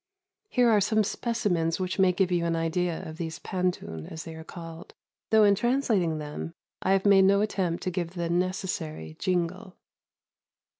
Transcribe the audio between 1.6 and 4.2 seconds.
which may give you an idea of these pantun,